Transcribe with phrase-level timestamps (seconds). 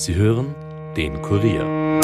[0.00, 0.54] Sie hören
[0.96, 2.00] den Kurier.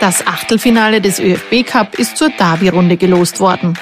[0.00, 3.74] Das Achtelfinale des ÖFB Cup ist zur Derby-Runde gelost worden.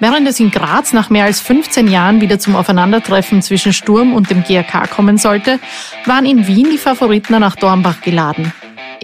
[0.00, 4.28] Während es in Graz nach mehr als 15 Jahren wieder zum Aufeinandertreffen zwischen Sturm und
[4.28, 5.58] dem GRK kommen sollte,
[6.04, 8.52] waren in Wien die Favoriten nach Dornbach geladen.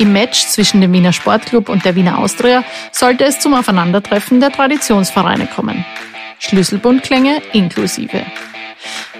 [0.03, 4.51] Im Match zwischen dem Wiener Sportclub und der Wiener Austria sollte es zum Aufeinandertreffen der
[4.51, 5.85] Traditionsvereine kommen.
[6.41, 8.27] Schlüsselbundklänge inklusive.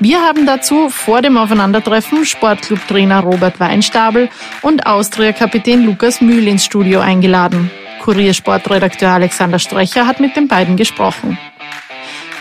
[0.01, 4.29] Wir haben dazu vor dem Aufeinandertreffen Sportclub-Trainer Robert Weinstabel
[4.63, 7.71] und Austria-Kapitän Lukas Mühl ins Studio eingeladen.
[8.01, 11.39] Kuriersportredakteur Alexander Strecher hat mit den beiden gesprochen.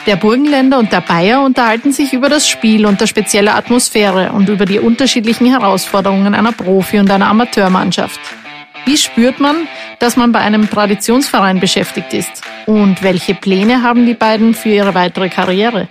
[0.07, 4.49] Der Burgenländer und der Bayer unterhalten sich über das Spiel und der spezielle Atmosphäre und
[4.49, 8.19] über die unterschiedlichen Herausforderungen einer Profi- und einer Amateurmannschaft.
[8.85, 9.67] Wie spürt man,
[9.99, 12.41] dass man bei einem Traditionsverein beschäftigt ist?
[12.65, 15.87] Und welche Pläne haben die beiden für ihre weitere Karriere?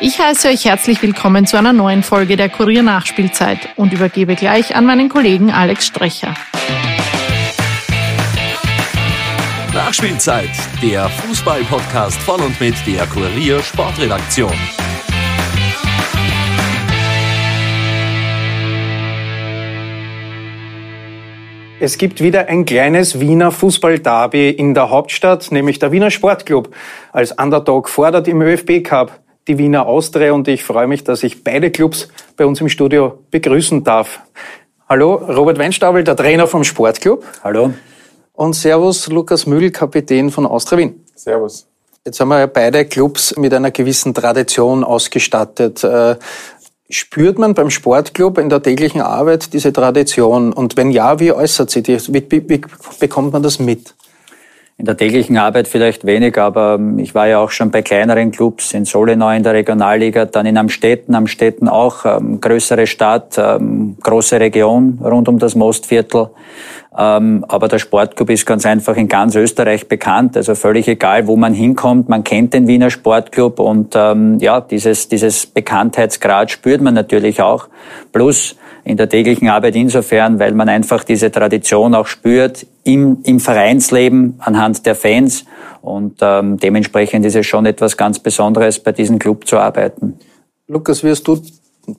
[0.00, 4.74] Ich heiße euch herzlich willkommen zu einer neuen Folge der Kurier Nachspielzeit und übergebe gleich
[4.74, 6.34] an meinen Kollegen Alex Strecher.
[9.72, 10.50] Nachspielzeit,
[10.82, 14.52] der Fußball-Podcast von und mit der Kurier Sportredaktion.
[21.80, 26.74] Es gibt wieder ein kleines Wiener Fußball-Derby in der Hauptstadt, nämlich der Wiener Sportclub.
[27.12, 31.42] Als Underdog fordert im ÖFB Cup die Wiener Austria und ich freue mich, dass ich
[31.42, 34.20] beide Clubs bei uns im Studio begrüßen darf.
[34.88, 37.24] Hallo, Robert Weinstapel, der Trainer vom Sportclub.
[37.42, 37.74] Hallo.
[38.34, 41.04] Und Servus, Lukas Mühl, Kapitän von Austria Wien.
[41.16, 41.66] Servus.
[42.06, 45.82] Jetzt haben wir ja beide Clubs mit einer gewissen Tradition ausgestattet.
[46.90, 50.52] Spürt man beim Sportclub in der täglichen Arbeit diese Tradition?
[50.52, 51.98] Und wenn ja, wie äußert sie die?
[52.08, 52.60] Wie, wie, wie
[53.00, 53.94] bekommt man das mit?
[54.76, 58.32] In der täglichen Arbeit vielleicht wenig, aber ähm, ich war ja auch schon bei kleineren
[58.32, 63.96] Clubs in Solenau in der Regionalliga, dann in Amstetten, Amstetten auch, ähm, größere Stadt, ähm,
[64.02, 66.30] große Region rund um das Mostviertel.
[66.98, 70.36] Ähm, aber der Sportclub ist ganz einfach in ganz Österreich bekannt.
[70.36, 75.08] Also völlig egal, wo man hinkommt, man kennt den Wiener Sportclub und ähm, ja, dieses,
[75.08, 77.68] dieses Bekanntheitsgrad spürt man natürlich auch.
[78.12, 83.40] Plus in der täglichen Arbeit insofern, weil man einfach diese Tradition auch spürt im, im
[83.40, 85.44] Vereinsleben anhand der Fans
[85.80, 90.18] und ähm, dementsprechend ist es schon etwas ganz Besonderes, bei diesem Club zu arbeiten.
[90.66, 91.40] Lukas, wirst du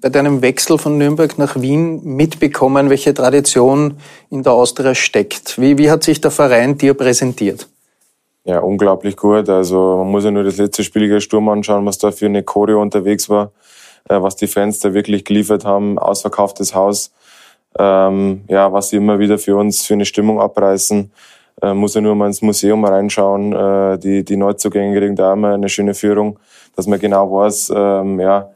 [0.01, 3.97] bei deinem Wechsel von Nürnberg nach Wien mitbekommen, welche Tradition
[4.31, 5.59] in der Austria steckt?
[5.59, 7.67] Wie, wie hat sich der Verein dir präsentiert?
[8.43, 9.49] Ja, unglaublich gut.
[9.49, 12.43] Also man muss ja nur das letzte Spiel gegen Sturm anschauen, was da für eine
[12.43, 13.51] Choreo unterwegs war,
[14.09, 17.11] äh, was die Fans da wirklich geliefert haben, ausverkauftes Haus.
[17.77, 21.11] Ähm, ja, was sie immer wieder für uns für eine Stimmung abreißen.
[21.61, 23.53] Äh, muss ja nur mal ins Museum reinschauen.
[23.53, 26.39] Äh, die, die Neuzugänge kriegen da immer eine schöne Führung,
[26.75, 28.49] dass man genau weiß, ähm, ja,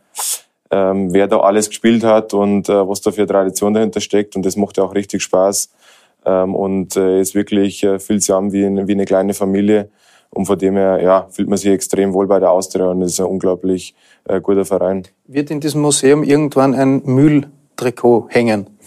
[0.71, 4.35] ähm, wer da alles gespielt hat und äh, was da für Tradition dahinter steckt.
[4.35, 5.71] Und das macht ja auch richtig Spaß.
[6.25, 9.89] Ähm, und äh, ist wirklich, äh, fühlt sich an wie, wie eine kleine Familie.
[10.31, 13.19] Und von dem her ja, fühlt man sich extrem wohl bei der Austria und ist
[13.19, 13.95] ein unglaublich
[14.25, 15.03] äh, guter Verein.
[15.27, 18.67] Wird in diesem Museum irgendwann ein Mülltrikot hängen?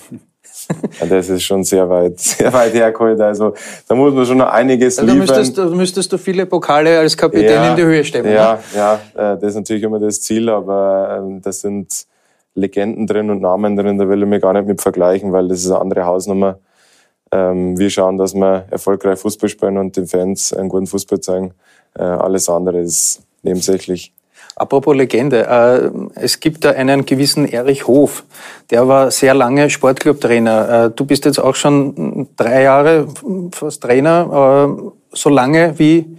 [1.00, 3.20] Ja, das ist schon sehr weit, sehr weit hergeholt.
[3.20, 3.52] Also
[3.88, 5.18] da muss man schon noch einiges da liefern.
[5.18, 8.32] Müsstest, da müsstest du viele Pokale als Kapitän Ja, in die Höhe stemmen.
[8.32, 8.60] Ja, ne?
[8.74, 12.06] ja, äh, das ist natürlich immer das Ziel, aber ähm, da sind
[12.54, 15.60] Legenden drin und Namen drin, da will ich mich gar nicht mit vergleichen, weil das
[15.60, 16.58] ist eine andere Hausnummer.
[17.32, 21.54] Ähm, Wir schauen, dass wir erfolgreich Fußball spielen und den Fans einen guten Fußball zeigen.
[21.94, 24.12] Äh, Alles andere ist nebensächlich.
[24.54, 28.24] Apropos Legende, äh, es gibt da einen gewissen Erich Hof,
[28.70, 30.84] der war sehr lange Sportclub-Trainer.
[30.86, 33.08] Äh, du bist jetzt auch schon drei Jahre
[33.52, 36.18] fast Trainer, äh, so lange wie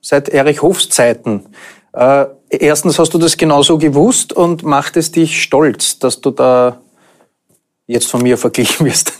[0.00, 1.46] seit Erich Hofs Zeiten.
[1.92, 6.80] Äh, Erstens hast du das genauso gewusst und macht es dich stolz, dass du da
[7.86, 9.12] jetzt von mir verglichen wirst.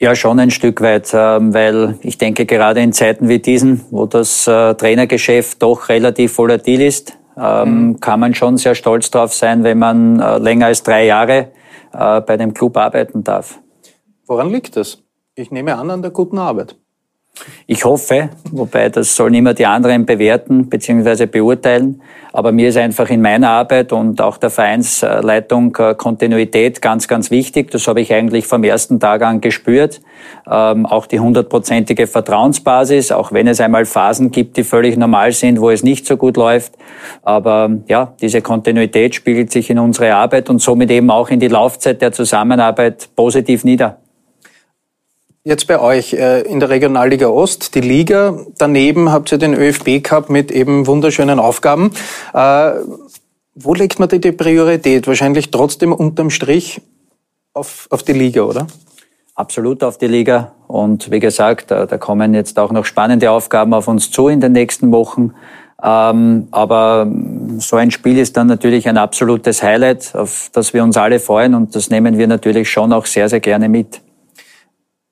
[0.00, 4.06] Ja, schon ein Stück weit, ähm, weil ich denke, gerade in Zeiten wie diesen, wo
[4.06, 9.64] das äh, Trainergeschäft doch relativ volatil ist, ähm, kann man schon sehr stolz drauf sein,
[9.64, 11.50] wenn man äh, länger als drei Jahre
[11.92, 13.58] äh, bei dem Club arbeiten darf.
[14.28, 15.02] Woran liegt das?
[15.34, 16.76] Ich nehme an, an der guten Arbeit.
[17.66, 21.26] Ich hoffe, wobei das sollen immer die anderen bewerten bzw.
[21.26, 22.00] beurteilen.
[22.32, 27.30] Aber mir ist einfach in meiner Arbeit und auch der Vereinsleitung äh, Kontinuität ganz, ganz
[27.30, 27.70] wichtig.
[27.70, 30.00] Das habe ich eigentlich vom ersten Tag an gespürt.
[30.50, 35.60] Ähm, auch die hundertprozentige Vertrauensbasis, auch wenn es einmal Phasen gibt, die völlig normal sind,
[35.60, 36.74] wo es nicht so gut läuft.
[37.22, 41.48] Aber ja, diese Kontinuität spiegelt sich in unsere Arbeit und somit eben auch in die
[41.48, 43.98] Laufzeit der Zusammenarbeit positiv nieder.
[45.48, 48.38] Jetzt bei euch äh, in der Regionalliga Ost, die Liga.
[48.58, 51.90] Daneben habt ihr den ÖFB Cup mit eben wunderschönen Aufgaben.
[52.34, 52.72] Äh,
[53.54, 55.06] wo legt man die Priorität?
[55.06, 56.82] Wahrscheinlich trotzdem unterm Strich
[57.54, 58.66] auf, auf die Liga, oder?
[59.34, 60.52] Absolut auf die Liga.
[60.66, 64.42] Und wie gesagt, da, da kommen jetzt auch noch spannende Aufgaben auf uns zu in
[64.42, 65.32] den nächsten Wochen.
[65.82, 67.10] Ähm, aber
[67.56, 71.54] so ein Spiel ist dann natürlich ein absolutes Highlight, auf das wir uns alle freuen
[71.54, 74.02] und das nehmen wir natürlich schon auch sehr, sehr gerne mit.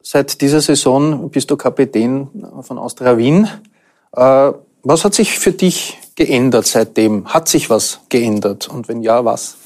[0.09, 2.29] Seit dieser Saison bist du Kapitän
[2.61, 3.49] von Austria Wien.
[4.15, 4.53] Äh,
[4.85, 7.27] was hat sich für dich geändert seitdem?
[7.27, 8.69] Hat sich was geändert?
[8.69, 9.57] Und wenn ja, was?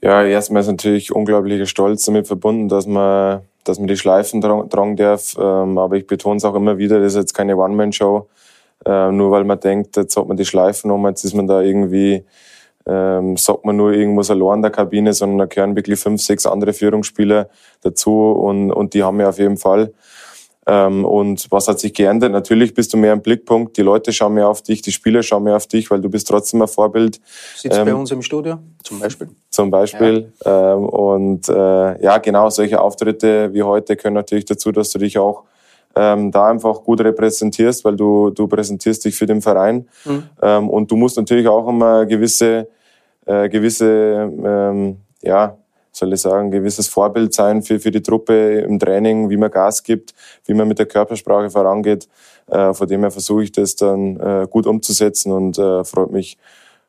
[0.00, 4.96] Ja, erstmal ist natürlich unglaublicher Stolz damit verbunden, dass man, dass man die Schleifen tragen
[4.96, 5.36] darf.
[5.38, 8.26] Ähm, aber ich betone es auch immer wieder, das ist jetzt keine One-Man-Show.
[8.86, 11.60] Äh, nur weil man denkt, jetzt hat man die Schleifen um, jetzt ist man da
[11.60, 12.24] irgendwie
[12.86, 16.46] ähm, sagt man nur irgendwas allein in der Kabine, sondern da gehören wirklich fünf, sechs
[16.46, 17.48] andere Führungsspieler
[17.82, 19.92] dazu und, und die haben wir auf jeden Fall.
[20.66, 22.32] Ähm, und was hat sich geändert?
[22.32, 25.44] Natürlich bist du mehr im Blickpunkt, die Leute schauen mehr auf dich, die Spieler schauen
[25.44, 27.20] mehr auf dich, weil du bist trotzdem ein Vorbild.
[27.56, 29.28] Sitzt ähm, bei uns im Studio zum Beispiel?
[29.48, 30.32] Zum Beispiel.
[30.44, 30.74] Ja.
[30.74, 35.18] Ähm, und äh, ja, genau, solche Auftritte wie heute können natürlich dazu, dass du dich
[35.18, 35.44] auch
[35.96, 39.88] ähm, da einfach gut repräsentierst, weil du, du präsentierst dich für den Verein.
[40.04, 40.22] Mhm.
[40.42, 42.68] Ähm, und du musst natürlich auch immer gewisse,
[43.26, 45.56] äh, gewisse ähm, ja,
[45.92, 49.82] soll ich sagen, gewisses Vorbild sein für, für die Truppe im Training, wie man Gas
[49.82, 50.14] gibt,
[50.46, 52.08] wie man mit der Körpersprache vorangeht.
[52.46, 56.38] Äh, von dem her versuche ich das dann äh, gut umzusetzen und äh, freut mich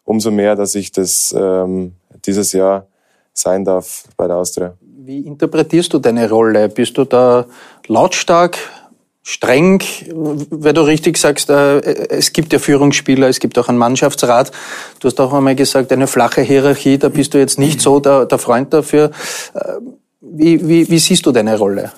[0.06, 1.94] umso mehr, dass ich das ähm,
[2.26, 2.88] dieses Jahr
[3.34, 4.74] sein darf bei der Austria.
[4.82, 6.70] Wie interpretierst du deine Rolle?
[6.70, 7.46] Bist du da
[7.88, 8.58] lautstark,
[9.24, 9.82] streng,
[10.14, 11.80] weil du richtig sagst, äh,
[12.10, 14.52] es gibt ja Führungsspieler, es gibt auch einen Mannschaftsrat.
[15.00, 18.26] Du hast auch einmal gesagt, eine flache Hierarchie, da bist du jetzt nicht so der,
[18.26, 19.12] der Freund dafür.
[19.54, 19.74] Äh,
[20.22, 21.92] wie, wie, wie siehst du deine Rolle?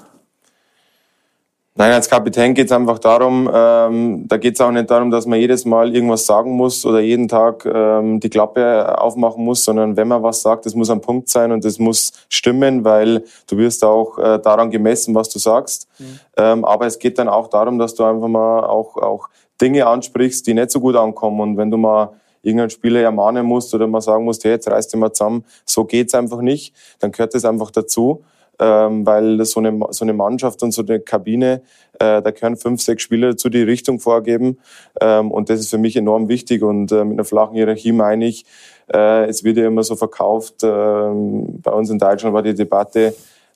[1.76, 5.26] Nein, als Kapitän geht es einfach darum, ähm, da geht es auch nicht darum, dass
[5.26, 9.98] man jedes Mal irgendwas sagen muss oder jeden Tag ähm, die Klappe aufmachen muss, sondern
[9.98, 13.58] wenn man was sagt, das muss am Punkt sein und das muss stimmen, weil du
[13.58, 15.88] wirst auch äh, daran gemessen, was du sagst.
[15.98, 16.20] Mhm.
[16.38, 19.30] Ähm, aber es geht dann auch darum, dass du einfach mal auch, auch
[19.60, 21.40] Dinge ansprichst, die nicht so gut ankommen.
[21.40, 22.12] Und wenn du mal
[22.44, 25.86] irgendeinen Spieler ermahnen musst oder mal sagen musst, hey, jetzt reißt dich mal zusammen, so
[25.86, 28.24] geht's einfach nicht, dann gehört das einfach dazu
[28.60, 31.62] ähm, weil so eine, so eine Mannschaft und so eine Kabine,
[32.00, 34.60] äh, da können fünf, sechs Spieler dazu die Richtung vorgeben.
[35.02, 36.64] Ähm, und das ist für mich enorm wichtig.
[36.64, 38.46] Und äh, mit einer flachen Hierarchie meine ich,
[38.94, 43.14] äh, es wird ja immer so verkauft, äh, bei uns in Deutschland war die Debatte,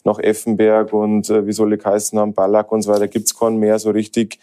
[0.08, 3.58] nach Effenberg und äh, wie soll ich heißen haben, Ballack und so weiter, gibt's keinen
[3.58, 4.40] mehr so richtig.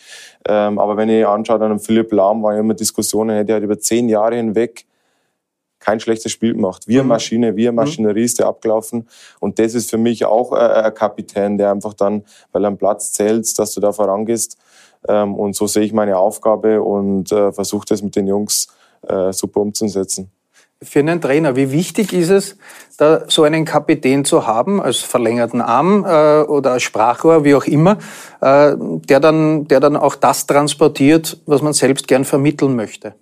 [0.47, 3.79] Ähm, aber wenn ich anschaue, dann Philipp Lahm war ja immer Diskussionen, hätte halt über
[3.79, 4.85] zehn Jahre hinweg
[5.85, 6.89] kein schlechtes Spiel gemacht.
[6.89, 7.11] Wir mhm.
[7.11, 7.77] Maschine, wir mhm.
[7.77, 9.09] Maschinerie ist der abgelaufen.
[9.41, 12.79] Und das ist für mich auch äh, ein Kapitän, der einfach dann, weil er am
[12.79, 14.57] Platz zählt, dass du da vorangehst.
[15.07, 18.69] Ähm, und so sehe ich meine Aufgabe und äh, versuche das mit den Jungs
[19.07, 20.31] äh, super umzusetzen.
[20.83, 22.57] Für einen Trainer, wie wichtig ist es,
[22.99, 27.65] da so einen Kapitän zu haben, als verlängerten Arm äh, oder als Sprachrohr, wie auch
[27.65, 27.99] immer,
[28.41, 33.15] äh, der, dann, der dann auch das transportiert, was man selbst gern vermitteln möchte?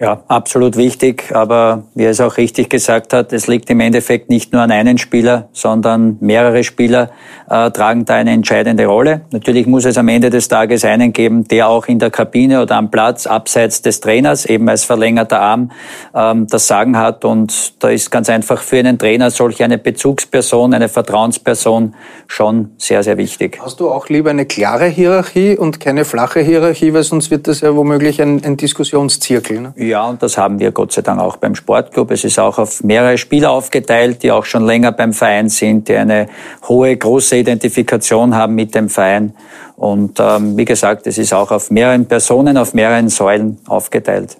[0.00, 1.32] Ja, absolut wichtig.
[1.34, 4.70] Aber wie er es auch richtig gesagt hat, es liegt im Endeffekt nicht nur an
[4.70, 7.10] einen Spieler, sondern mehrere Spieler
[7.50, 9.22] äh, tragen da eine entscheidende Rolle.
[9.32, 12.76] Natürlich muss es am Ende des Tages einen geben, der auch in der Kabine oder
[12.76, 15.72] am Platz abseits des Trainers, eben als verlängerter Arm,
[16.14, 17.24] ähm, das Sagen hat.
[17.24, 21.96] Und da ist ganz einfach für einen Trainer solch eine Bezugsperson, eine Vertrauensperson
[22.28, 23.58] schon sehr, sehr wichtig.
[23.60, 27.62] Hast du auch lieber eine klare Hierarchie und keine flache Hierarchie, weil sonst wird das
[27.62, 29.60] ja womöglich ein, ein Diskussionszirkel.
[29.60, 29.74] Ne?
[29.88, 32.10] Ja, und das haben wir Gott sei Dank auch beim Sportclub.
[32.10, 35.96] Es ist auch auf mehrere Spieler aufgeteilt, die auch schon länger beim Verein sind, die
[35.96, 36.28] eine
[36.68, 39.34] hohe, große Identifikation haben mit dem Verein.
[39.76, 44.36] Und ähm, wie gesagt, es ist auch auf mehreren Personen, auf mehreren Säulen aufgeteilt.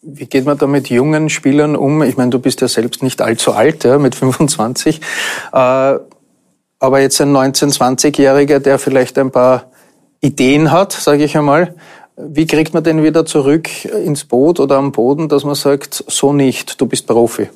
[0.00, 2.02] Wie geht man da mit jungen Spielern um?
[2.02, 5.00] Ich meine, du bist ja selbst nicht allzu alt, ja, mit 25.
[5.52, 9.70] Äh, aber jetzt ein 19-, 20-Jähriger, der vielleicht ein paar
[10.20, 11.76] Ideen hat, sage ich einmal,
[12.16, 16.32] wie kriegt man den wieder zurück ins Boot oder am Boden, dass man sagt, so
[16.32, 17.48] nicht, du bist Profi?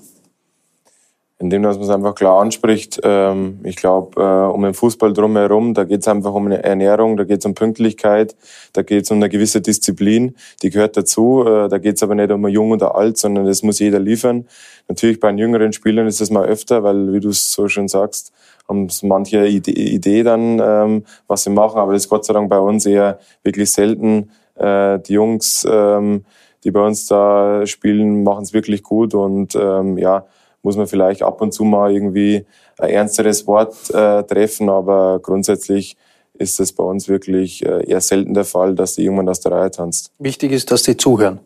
[1.38, 2.98] Indem dass man es einfach klar anspricht.
[3.02, 7.18] Ähm, ich glaube, äh, um den Fußball drumherum, da geht es einfach um eine Ernährung,
[7.18, 8.34] da geht es um Pünktlichkeit,
[8.72, 11.44] da geht es um eine gewisse Disziplin, die gehört dazu.
[11.46, 14.46] Äh, da geht es aber nicht um jung oder alt, sondern das muss jeder liefern.
[14.88, 17.88] Natürlich bei den jüngeren Spielern ist das mal öfter, weil, wie du es so schön
[17.88, 18.32] sagst,
[18.66, 22.58] haben manche Idee dann, ähm, was sie machen, aber das ist Gott sei Dank bei
[22.58, 26.24] uns eher wirklich selten äh, die Jungs, ähm,
[26.64, 30.26] die bei uns da spielen, machen es wirklich gut und ähm, ja,
[30.62, 32.44] muss man vielleicht ab und zu mal irgendwie
[32.78, 35.96] ein ernsteres Wort äh, treffen, aber grundsätzlich
[36.34, 39.52] ist es bei uns wirklich äh, eher selten der Fall, dass die irgendwann aus der
[39.52, 40.10] Reihe tanzt.
[40.18, 41.40] Wichtig ist, dass sie zuhören.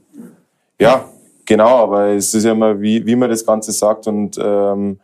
[0.80, 1.04] Ja,
[1.44, 4.98] genau, aber es ist ja immer, wie, wie man das Ganze sagt und ähm,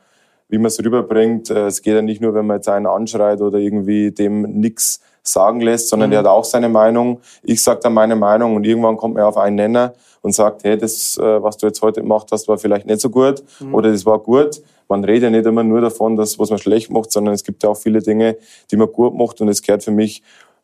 [0.49, 1.51] wie man es rüberbringt.
[1.51, 5.01] Äh, es geht ja nicht nur, wenn man jetzt einen anschreit oder irgendwie dem nichts
[5.29, 6.13] sagen lässt, sondern mhm.
[6.13, 7.21] der hat auch seine Meinung.
[7.43, 10.77] Ich sage dann meine Meinung und irgendwann kommt man auf einen Nenner und sagt, hey,
[10.77, 13.75] das, äh, was du jetzt heute gemacht hast, war vielleicht nicht so gut mhm.
[13.75, 14.61] oder das war gut.
[14.89, 17.63] Man redet ja nicht immer nur davon, dass was man schlecht macht, sondern es gibt
[17.63, 18.37] ja auch viele Dinge,
[18.71, 20.23] die man gut macht und es gehört für mich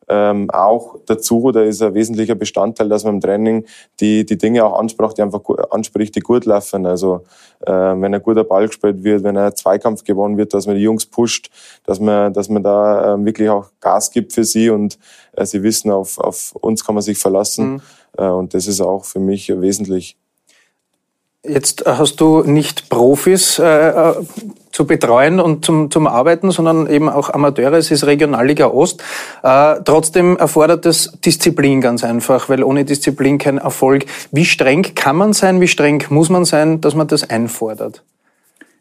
[0.09, 3.65] ähm, auch dazu, da ist ein wesentlicher Bestandteil, dass man im Training
[3.99, 5.41] die, die Dinge auch anspricht, die einfach
[5.71, 6.85] anspricht, die gut laufen.
[6.85, 7.23] Also
[7.61, 10.81] äh, wenn ein guter Ball gespielt wird, wenn ein Zweikampf gewonnen wird, dass man die
[10.81, 11.49] Jungs pusht,
[11.85, 14.97] dass man, dass man da äh, wirklich auch Gas gibt für sie und
[15.33, 17.73] äh, sie wissen, auf, auf uns kann man sich verlassen.
[17.73, 17.81] Mhm.
[18.17, 20.17] Äh, und das ist auch für mich wesentlich.
[21.45, 24.15] Jetzt hast du nicht Profis äh, äh,
[24.73, 27.73] zu betreuen und zum, zum Arbeiten, sondern eben auch Amateure.
[27.73, 29.01] Es ist Regionalliga Ost.
[29.43, 34.05] Äh, trotzdem erfordert es Disziplin ganz einfach, weil ohne Disziplin kein Erfolg.
[34.31, 38.03] Wie streng kann man sein, wie streng muss man sein, dass man das einfordert?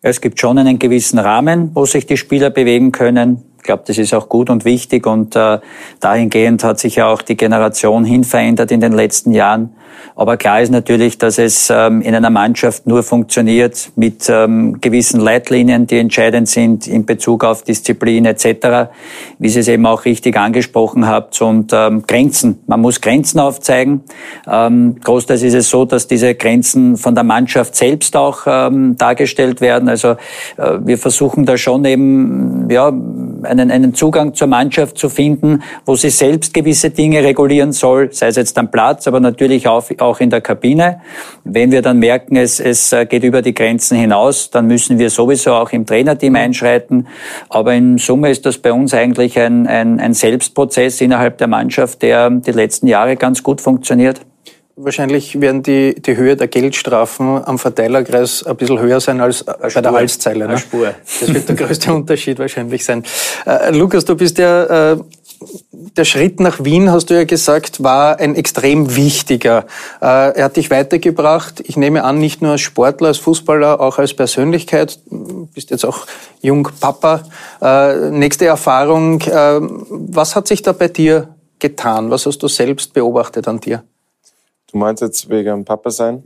[0.01, 3.43] Es gibt schon einen gewissen Rahmen, wo sich die Spieler bewegen können.
[3.63, 5.61] Ich glaube, das ist auch gut und wichtig und äh,
[6.01, 9.71] dahingehend hat sich ja auch die Generation hin verändert in den letzten Jahren.
[10.17, 15.21] Aber klar ist natürlich, dass es ähm, in einer Mannschaft nur funktioniert mit ähm, gewissen
[15.21, 18.91] Leitlinien, die entscheidend sind in Bezug auf Disziplin etc.,
[19.39, 22.59] wie Sie es eben auch richtig angesprochen habt, und ähm, Grenzen.
[22.67, 24.03] Man muss Grenzen aufzeigen.
[24.51, 29.61] Ähm, großteils ist es so, dass diese Grenzen von der Mannschaft selbst auch ähm, dargestellt
[29.61, 29.89] werden.
[29.89, 30.11] Also
[30.57, 32.93] äh, wir versuchen da schon eben ja,
[33.53, 38.29] einen, einen Zugang zur Mannschaft zu finden, wo sie selbst gewisse Dinge regulieren soll, sei
[38.29, 41.01] es jetzt am Platz, aber natürlich auch auch in der Kabine.
[41.45, 45.11] Wenn wir dann merken, es, es äh, geht über die Grenzen hinaus, dann müssen wir
[45.11, 47.07] sowieso auch im Trainerteam einschreiten.
[47.49, 52.03] Aber in Summe ist das bei uns eigentlich ein, ein, ein Selbstprozess innerhalb der Mannschaft,
[52.03, 54.21] der die letzten Jahre ganz gut funktioniert.
[54.85, 59.71] Wahrscheinlich werden die, die Höhe der Geldstrafen am Verteilerkreis ein bisschen höher sein als bei
[59.71, 59.83] Spur.
[59.83, 60.49] der Halszeile.
[60.49, 60.59] Ne?
[60.59, 60.95] Spur.
[61.21, 63.05] Das wird der größte Unterschied wahrscheinlich sein.
[63.47, 64.97] Äh, Lukas, du bist ja äh,
[65.97, 69.67] der Schritt nach Wien, hast du ja gesagt, war ein extrem wichtiger.
[70.01, 71.63] Äh, er hat dich weitergebracht.
[71.65, 74.99] Ich nehme an, nicht nur als Sportler, als Fußballer, auch als Persönlichkeit.
[75.11, 76.07] Du bist jetzt auch
[76.41, 77.23] jung Papa.
[77.61, 79.21] Äh, nächste Erfahrung.
[79.21, 82.11] Äh, was hat sich da bei dir getan?
[82.11, 83.85] Was hast du selbst beobachtet an dir?
[84.73, 86.23] Du meinst jetzt wegen Papa sein?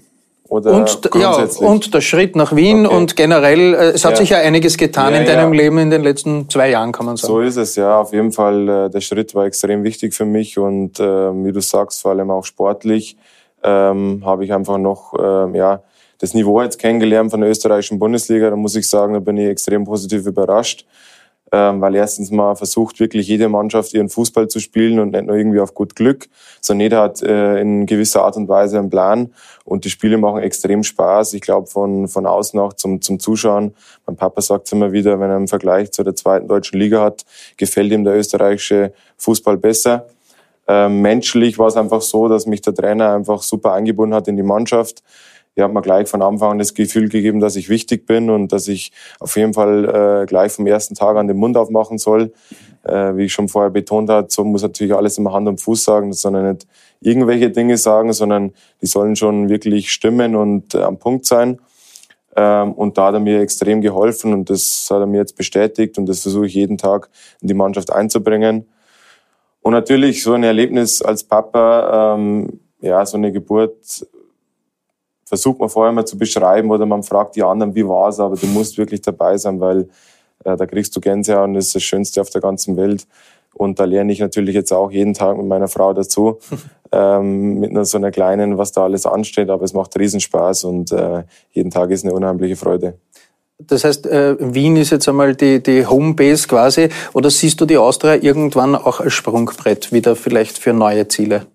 [0.49, 2.97] Oder und, ja, und der Schritt nach Wien okay.
[2.97, 4.17] und generell, äh, es hat ja.
[4.19, 5.63] sich ja einiges getan ja, in deinem ja.
[5.63, 7.33] Leben in den letzten zwei Jahren, kann man sagen.
[7.33, 7.99] So ist es, ja.
[7.99, 11.05] Auf jeden Fall, äh, der Schritt war extrem wichtig für mich und äh,
[11.45, 13.17] wie du sagst, vor allem auch sportlich,
[13.65, 15.83] ähm, habe ich einfach noch äh, ja,
[16.19, 18.49] das Niveau jetzt kennengelernt von der österreichischen Bundesliga.
[18.49, 20.87] Da muss ich sagen, da bin ich extrem positiv überrascht
[21.53, 25.37] ähm, weil erstens mal versucht wirklich jede Mannschaft ihren Fußball zu spielen und nicht nur
[25.37, 26.29] irgendwie auf gut Glück,
[26.61, 29.33] sondern jeder hat äh, in gewisser Art und Weise einen Plan
[29.65, 31.35] und die Spiele machen extrem Spaß.
[31.35, 33.75] Ich glaube von, von außen auch zum, zum Zuschauen.
[34.07, 37.25] Mein Papa sagt immer wieder, wenn er im Vergleich zu der zweiten deutschen Liga hat,
[37.57, 40.07] gefällt ihm der österreichische Fußball besser.
[40.69, 44.37] Ähm, menschlich war es einfach so, dass mich der Trainer einfach super eingebunden hat in
[44.37, 45.05] die Mannschaft
[45.57, 48.53] ihr habt mir gleich von Anfang an das Gefühl gegeben, dass ich wichtig bin und
[48.53, 52.33] dass ich auf jeden Fall äh, gleich vom ersten Tag an den Mund aufmachen soll.
[52.85, 55.83] Äh, wie ich schon vorher betont habe, so muss natürlich alles immer Hand und Fuß
[55.83, 56.67] sagen, sondern nicht
[57.01, 61.59] irgendwelche Dinge sagen, sondern die sollen schon wirklich stimmen und äh, am Punkt sein.
[62.37, 65.97] Ähm, und da hat er mir extrem geholfen und das hat er mir jetzt bestätigt
[65.97, 67.09] und das versuche ich jeden Tag
[67.41, 68.69] in die Mannschaft einzubringen.
[69.63, 74.07] Und natürlich so ein Erlebnis als Papa, ähm, ja, so eine Geburt
[75.27, 78.37] versucht man vorher mal zu beschreiben oder man fragt die anderen, wie war es, aber
[78.37, 79.89] du musst wirklich dabei sein, weil
[80.45, 83.07] äh, da kriegst du Gänsehaut und das ist das Schönste auf der ganzen Welt.
[83.53, 86.39] Und da lerne ich natürlich jetzt auch jeden Tag mit meiner Frau dazu,
[86.93, 90.93] ähm, mit einer so einer kleinen, was da alles ansteht, aber es macht Riesenspaß und
[90.93, 92.95] äh, jeden Tag ist eine unheimliche Freude.
[93.59, 97.79] Das heißt, äh, Wien ist jetzt einmal die, die Homebase quasi, oder siehst du die
[97.79, 101.47] Austria irgendwann auch als Sprungbrett wieder vielleicht für neue Ziele?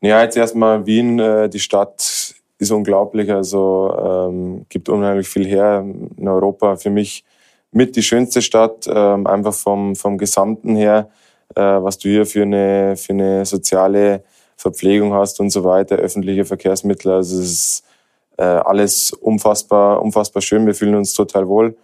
[0.00, 3.30] Ja, jetzt erstmal Wien, äh, die Stadt ist unglaublich.
[3.32, 5.84] Also ähm, gibt unheimlich viel her
[6.16, 6.76] in Europa.
[6.76, 7.24] Für mich
[7.72, 11.10] mit die schönste Stadt, ähm, einfach vom, vom Gesamten her,
[11.54, 14.24] äh, was du hier für eine, für eine soziale
[14.56, 17.12] Verpflegung hast und so weiter, öffentliche Verkehrsmittel.
[17.12, 17.84] Also es ist
[18.38, 20.66] äh, alles unfassbar, unfassbar schön.
[20.66, 21.76] Wir fühlen uns total wohl.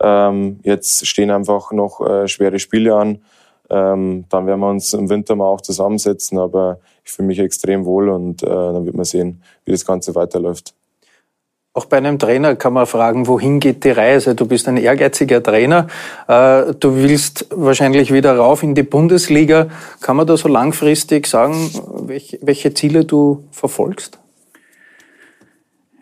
[0.00, 3.22] Ähm, jetzt stehen einfach noch äh, schwere Spiele an.
[3.72, 7.86] Ähm, dann werden wir uns im Winter mal auch zusammensetzen, aber ich fühle mich extrem
[7.86, 10.74] wohl und äh, dann wird man sehen, wie das Ganze weiterläuft.
[11.74, 14.34] Auch bei einem Trainer kann man fragen, wohin geht die Reise?
[14.34, 15.86] Du bist ein ehrgeiziger Trainer.
[16.28, 19.68] Äh, du willst wahrscheinlich wieder rauf in die Bundesliga.
[20.02, 21.70] Kann man da so langfristig sagen,
[22.42, 24.21] welche Ziele du verfolgst?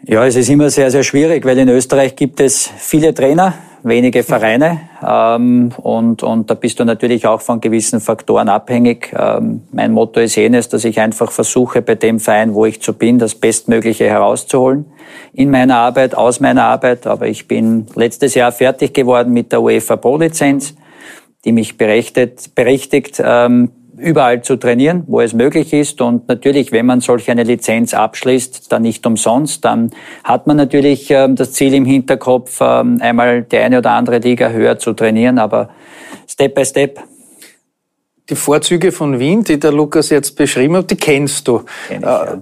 [0.06, 3.52] Ja, es ist immer sehr, sehr schwierig, weil in Österreich gibt es viele Trainer,
[3.82, 9.14] wenige Vereine ähm, und, und da bist du natürlich auch von gewissen Faktoren abhängig.
[9.14, 12.94] Ähm, mein Motto ist jenes, dass ich einfach versuche, bei dem Verein, wo ich zu
[12.94, 14.86] bin, das Bestmögliche herauszuholen
[15.34, 17.06] in meiner Arbeit, aus meiner Arbeit.
[17.06, 20.74] Aber ich bin letztes Jahr fertig geworden mit der UEFA Pro-Lizenz,
[21.44, 26.00] die mich berechtigt, berechtigt ähm, überall zu trainieren, wo es möglich ist.
[26.00, 29.90] Und natürlich, wenn man solch eine Lizenz abschließt, dann nicht umsonst, dann
[30.24, 34.48] hat man natürlich ähm, das Ziel im Hinterkopf, ähm, einmal die eine oder andere Liga
[34.50, 35.70] höher zu trainieren, aber
[36.26, 37.00] Step by Step.
[38.28, 41.64] Die Vorzüge von Wien, die der Lukas jetzt beschrieben hat, die kennst du.
[41.88, 42.24] Kenn ich, ja.
[42.24, 42.38] Äh,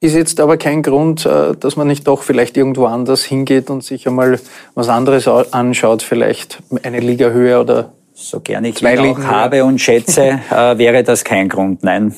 [0.00, 3.82] ist jetzt aber kein Grund, äh, dass man nicht doch vielleicht irgendwo anders hingeht und
[3.82, 4.38] sich einmal
[4.74, 9.80] was anderes anschaut, vielleicht eine Liga höher oder so gern ich ihn auch habe und
[9.80, 12.14] schätze, äh, wäre das kein Grund, nein.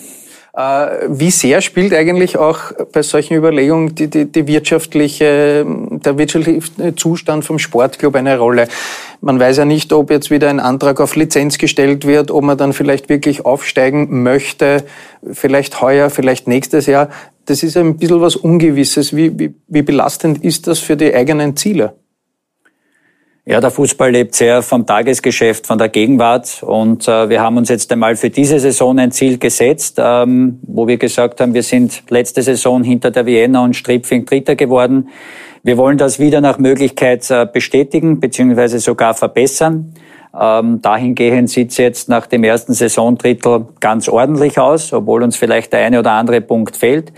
[0.53, 2.59] Äh, wie sehr spielt eigentlich auch
[2.93, 8.67] bei solchen Überlegungen die, die, die wirtschaftliche, der wirtschaftliche Zustand vom Sportclub eine Rolle?
[9.21, 12.59] Man weiß ja nicht, ob jetzt wieder ein Antrag auf Lizenz gestellt wird, ob man
[12.59, 14.85] dann vielleicht wirklich aufsteigen möchte,
[15.31, 17.11] vielleicht heuer, vielleicht nächstes Jahr.
[17.45, 19.15] Das ist ein bisschen was Ungewisses.
[19.15, 21.95] Wie, wie, wie belastend ist das für die eigenen Ziele?
[23.51, 26.63] Ja, der Fußball lebt sehr vom Tagesgeschäft, von der Gegenwart.
[26.63, 30.87] Und äh, wir haben uns jetzt einmal für diese Saison ein Ziel gesetzt, ähm, wo
[30.87, 35.09] wir gesagt haben, wir sind letzte Saison hinter der Vienna und Stripfing Dritter geworden.
[35.65, 39.95] Wir wollen das wieder nach Möglichkeit äh, bestätigen beziehungsweise sogar verbessern.
[40.39, 45.73] Ähm, dahingehend sieht es jetzt nach dem ersten Saisondrittel ganz ordentlich aus, obwohl uns vielleicht
[45.73, 47.13] der eine oder andere Punkt fehlt.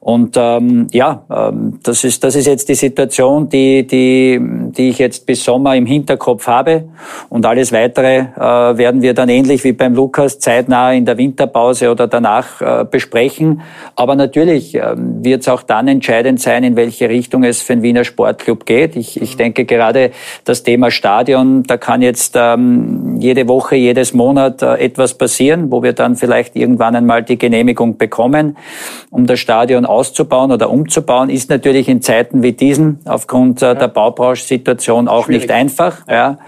[0.00, 4.98] Und ähm, ja, ähm, das ist das ist jetzt die Situation, die die die ich
[4.98, 6.84] jetzt bis Sommer im Hinterkopf habe.
[7.28, 11.90] Und alles weitere äh, werden wir dann ähnlich wie beim Lukas zeitnah in der Winterpause
[11.90, 13.60] oder danach äh, besprechen.
[13.94, 17.82] Aber natürlich äh, wird es auch dann entscheidend sein, in welche Richtung es für den
[17.82, 18.96] Wiener Sportclub geht.
[18.96, 20.12] Ich, ich denke gerade
[20.44, 25.82] das Thema Stadion, da kann jetzt ähm, jede Woche, jedes Monat äh, etwas passieren, wo
[25.82, 28.56] wir dann vielleicht irgendwann einmal die Genehmigung bekommen,
[29.10, 33.88] um das Stadion auszubauen oder umzubauen, ist natürlich in Zeiten wie diesen aufgrund äh, der
[33.88, 35.42] Baubranchensituation auch Schwierig.
[35.42, 36.06] nicht einfach.
[36.08, 36.38] Ja.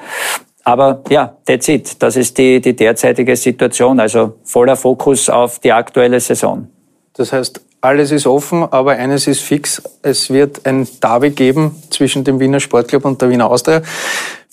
[0.65, 2.03] Aber ja, that's it.
[2.03, 3.99] Das ist die, die derzeitige Situation.
[3.99, 6.69] Also voller Fokus auf die aktuelle Saison.
[7.15, 9.83] Das heißt, alles ist offen, aber eines ist fix.
[10.03, 13.83] Es wird ein Derby geben zwischen dem Wiener Sportclub und der Wiener Austria.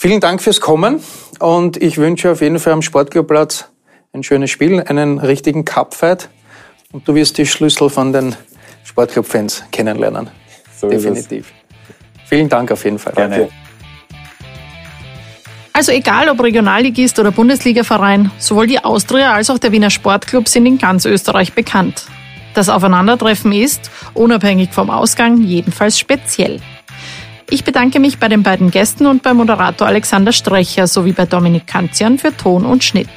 [0.01, 1.01] Vielen Dank fürs Kommen
[1.39, 3.65] und ich wünsche auf jeden Fall am Sportclubplatz
[4.13, 6.29] ein schönes Spiel, einen richtigen Cupfight
[6.93, 8.33] und du wirst die Schlüssel von den
[8.85, 10.29] Sportclub-Fans kennenlernen.
[10.79, 11.51] So Definitiv.
[12.27, 13.12] Vielen Dank auf jeden Fall.
[13.12, 13.49] Gerne.
[15.73, 20.65] Also egal ob Regionalligist oder Bundesligaverein, sowohl die Austria als auch der Wiener Sportclub sind
[20.65, 22.05] in ganz Österreich bekannt.
[22.53, 26.62] Das Aufeinandertreffen ist, unabhängig vom Ausgang, jedenfalls speziell.
[27.51, 31.65] Ich bedanke mich bei den beiden Gästen und bei Moderator Alexander Strecher sowie bei Dominik
[31.65, 33.09] Kanzian für Ton und Schnitt.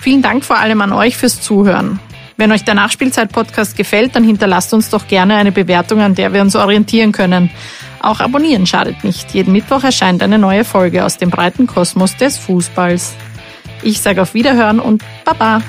[0.00, 2.00] Vielen Dank vor allem an euch fürs Zuhören.
[2.36, 6.40] Wenn euch der Nachspielzeit-Podcast gefällt, dann hinterlasst uns doch gerne eine Bewertung, an der wir
[6.40, 7.50] uns orientieren können.
[8.00, 9.34] Auch abonnieren schadet nicht.
[9.34, 13.14] Jeden Mittwoch erscheint eine neue Folge aus dem breiten Kosmos des Fußballs.
[13.82, 15.62] Ich sage auf Wiederhören und Baba!